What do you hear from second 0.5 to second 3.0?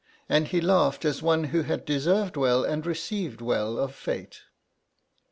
laughed as one who had deserved well and